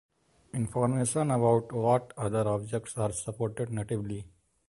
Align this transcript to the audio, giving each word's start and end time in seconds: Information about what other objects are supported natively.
Information 0.55 1.29
about 1.29 1.71
what 1.71 2.11
other 2.17 2.47
objects 2.47 2.97
are 2.97 3.11
supported 3.13 3.69
natively. 3.69 4.25